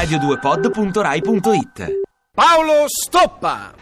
[0.00, 2.00] radio2pod.rai.it
[2.34, 3.74] Paolo Stoppa.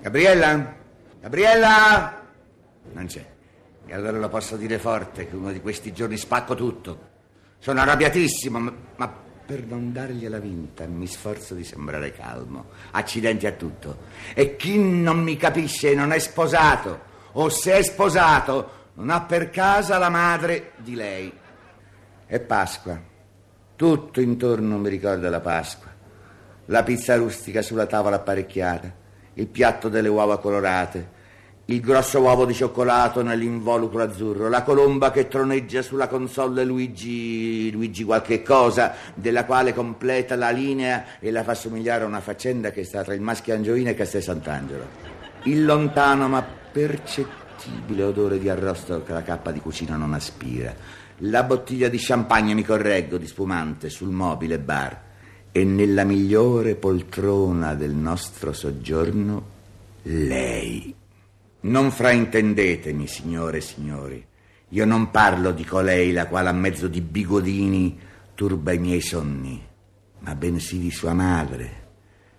[0.00, 0.74] Gabriella?
[1.20, 2.22] Gabriella?
[2.92, 3.26] Non c'è.
[3.84, 7.10] E allora lo posso dire forte che uno di questi giorni spacco tutto.
[7.58, 9.21] Sono arrabbiatissimo, ma, ma
[9.52, 12.68] per non dargliela vinta mi sforzo di sembrare calmo.
[12.92, 13.98] Accidenti a tutto.
[14.32, 17.00] E chi non mi capisce non è sposato,
[17.32, 21.30] o se è sposato, non ha per casa la madre di lei.
[22.24, 22.98] È Pasqua.
[23.76, 25.90] Tutto intorno mi ricorda la Pasqua.
[26.66, 28.90] La pizza rustica sulla tavola apparecchiata,
[29.34, 31.10] il piatto delle uova colorate,
[31.66, 38.02] il grosso uovo di cioccolato nell'involucro azzurro, la colomba che troneggia sulla console Luigi, Luigi
[38.02, 42.84] qualche cosa, della quale completa la linea e la fa somigliare a una faccenda che
[42.84, 44.84] sta tra il Maschio Angioino e Castel Sant'Angelo.
[45.44, 50.74] Il lontano ma percettibile odore di arrosto che la cappa di cucina non aspira.
[51.18, 55.00] La bottiglia di champagne, mi correggo, di spumante sul mobile bar.
[55.52, 59.46] E nella migliore poltrona del nostro soggiorno,
[60.02, 61.01] lei.
[61.62, 64.26] Non fraintendetemi, signore e signori.
[64.70, 67.98] Io non parlo di colei la quale a mezzo di bigodini
[68.34, 69.64] turba i miei sonni,
[70.20, 71.80] ma bensì di sua madre.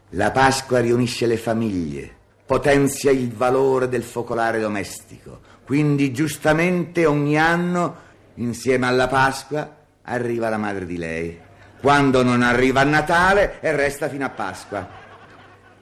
[0.09, 2.11] La Pasqua riunisce le famiglie,
[2.45, 5.39] potenzia il valore del focolare domestico.
[5.63, 7.95] Quindi giustamente ogni anno,
[8.35, 11.39] insieme alla Pasqua, arriva la madre di lei.
[11.79, 14.89] Quando non arriva a Natale e resta fino a Pasqua.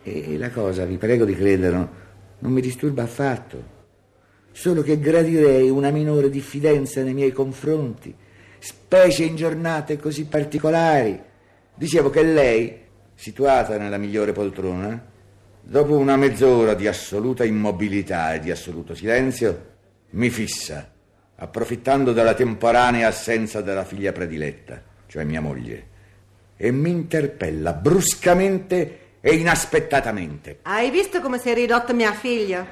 [0.03, 2.00] E la cosa, vi prego di crederlo,
[2.41, 3.79] non mi disturba affatto.
[4.51, 8.13] Solo che gradirei una minore diffidenza nei miei confronti,
[8.59, 11.19] specie in giornate così particolari.
[11.73, 12.79] Dicevo che lei,
[13.15, 15.09] situata nella migliore poltrona,
[15.61, 19.69] dopo una mezz'ora di assoluta immobilità e di assoluto silenzio,
[20.11, 20.91] mi fissa,
[21.35, 25.87] approfittando della temporanea assenza della figlia prediletta, cioè mia moglie,
[26.57, 30.59] e mi interpella bruscamente e inaspettatamente.
[30.63, 32.65] Hai visto come si è ridotta mia figlia?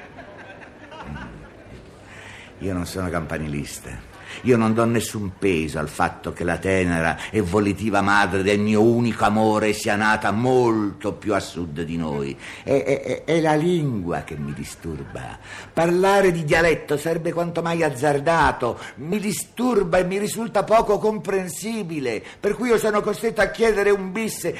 [2.58, 4.09] Io non sono campanilista.
[4.42, 8.82] Io non do nessun peso al fatto che la tenera e volitiva madre del mio
[8.82, 12.36] unico amore sia nata molto più a sud di noi.
[12.62, 15.38] È, è- è la lingua che mi disturba.
[15.72, 18.78] Parlare di dialetto sarebbe quanto mai azzardato.
[18.96, 22.22] Mi disturba e mi risulta poco comprensibile.
[22.38, 24.50] Per cui io sono costretto a chiedere un bis,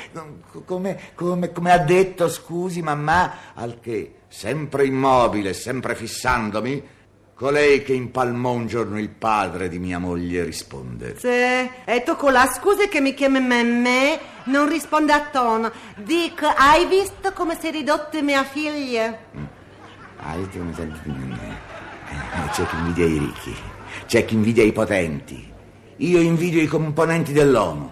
[0.64, 6.82] come, come- come ha detto, scusi mamma, al che, sempre immobile, sempre fissandomi,
[7.40, 11.16] colei che impalmò un giorno il padre di mia moglie risponde.
[11.18, 15.72] Sì, e tu con la scusa che mi chiami me, non risponde a tono.
[15.96, 19.18] Dico, hai visto come si è ridotta mia figlia?
[20.18, 21.58] Ah, io devo sentire-
[22.10, 23.56] eh, C'è chi invidia i ricchi,
[24.06, 25.52] c'è chi invidia i potenti.
[25.96, 27.90] Io invidio i componenti dell'ONU,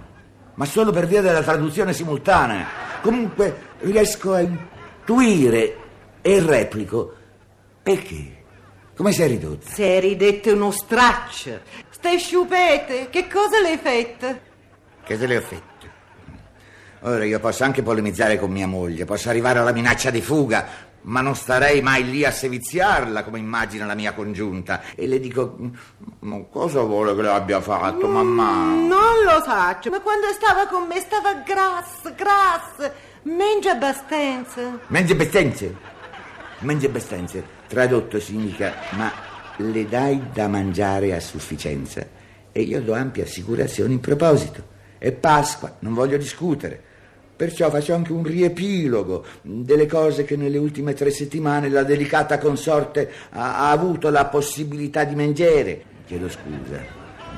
[0.57, 2.67] ma solo per via della traduzione simultanea.
[3.01, 5.77] Comunque riesco a intuire
[6.21, 7.15] e replico.
[7.83, 8.37] Perché?
[8.99, 9.71] Come sei ridotta?
[9.71, 11.61] Si è ridetto uno straccio.
[11.89, 14.41] Stai sciupete, che cosa le hai fatto?
[15.05, 15.91] Che te le ho fatte?
[17.03, 20.67] Ora io posso anche polemizzare con mia moglie, posso arrivare alla minaccia di fuga,
[21.03, 24.83] ma non starei mai lì a seviziarla come immagina la mia congiunta.
[24.97, 25.57] E le dico,
[26.19, 28.75] ma cosa vuole che le abbia fatto, mamma?
[28.75, 32.93] Non lo so, ma quando stava con me stava grassa, grassa.
[33.23, 34.81] Mangia abbastanza.
[34.89, 35.77] Mangia bestenze.
[36.59, 37.58] Mangia bestenze.
[37.69, 39.13] Tradotto significa, ma
[39.59, 42.07] le dai da mangiare a sufficienza
[42.51, 44.77] e io do ampie assicurazioni in proposito.
[44.97, 46.83] È Pasqua, non voglio discutere.
[47.37, 53.13] Perciò faccio anche un riepilogo delle cose che nelle ultime tre settimane la delicata consorte
[53.31, 55.85] ha, ha avuto la possibilità di mangiare.
[56.07, 56.83] Chiedo scusa,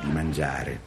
[0.02, 0.80] di mangiare.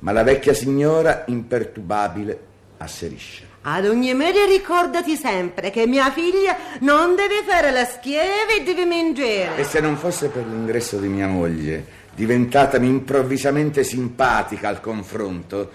[0.00, 2.40] Ma la vecchia signora, imperturbabile,
[2.78, 3.44] asserisce.
[3.68, 8.84] Ad ogni media ricordati sempre che mia figlia non deve fare la schiava e deve
[8.84, 9.56] mangiare.
[9.56, 11.84] E se non fosse per l'ingresso di mia moglie,
[12.14, 15.68] diventatami improvvisamente simpatica al confronto,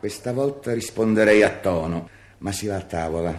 [0.00, 2.08] questa volta risponderei a tono,
[2.38, 3.38] ma si va a tavola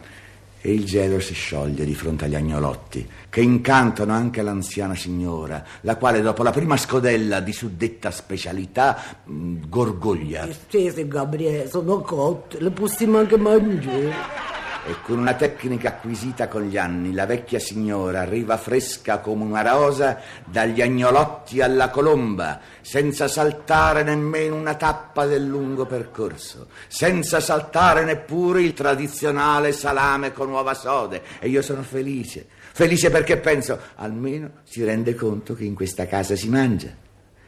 [0.62, 5.96] e il gelo si scioglie di fronte agli agnolotti, che incantano anche l'anziana signora, la
[5.96, 10.48] quale dopo la prima scodella di suddetta specialità mh, gorgoglia.
[10.68, 14.59] Sì, sì, Gabriele, sono cotte, le possiamo anche mangiare.
[14.86, 19.62] E con una tecnica acquisita con gli anni, la vecchia signora arriva fresca come una
[19.62, 28.04] rosa dagli agnolotti alla colomba, senza saltare nemmeno una tappa del lungo percorso, senza saltare
[28.04, 31.22] neppure il tradizionale salame con uova sode.
[31.40, 36.36] E io sono felice, felice perché penso, almeno si rende conto che in questa casa
[36.36, 36.90] si mangia.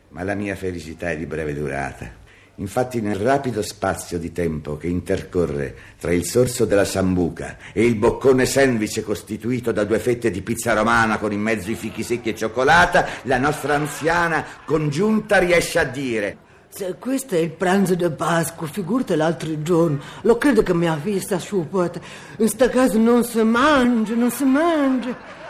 [0.10, 2.21] Ma la mia felicità è di breve durata.
[2.62, 7.96] Infatti nel rapido spazio di tempo che intercorre tra il sorso della sambuca e il
[7.96, 12.30] boccone sandwich costituito da due fette di pizza romana con in mezzo i fichi secchi
[12.30, 16.38] e cioccolata, la nostra anziana congiunta riesce a dire
[16.70, 21.20] Se questo è il pranzo di Pasqua, figurate l'altro giorno, lo credo che mia figlia
[21.20, 22.00] sta sciupata.
[22.38, 25.41] In sta casa non si mangia, non si mangia.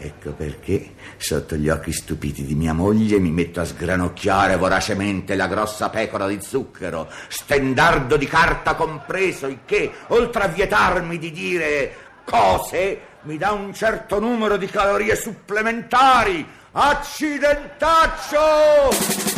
[0.00, 5.48] Ecco perché, sotto gli occhi stupiti di mia moglie, mi metto a sgranocchiare voracemente la
[5.48, 11.92] grossa pecora di zucchero, stendardo di carta compreso, il che, oltre a vietarmi di dire
[12.22, 16.46] cose, mi dà un certo numero di calorie supplementari.
[16.70, 19.37] Accidentaccio!